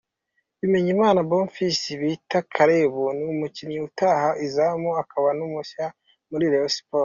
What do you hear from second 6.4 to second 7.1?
Rayon Sports.